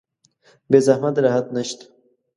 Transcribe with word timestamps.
بې 0.69 0.79
زحمت 0.85 1.15
راحت 1.25 1.47
نشته 1.55 1.85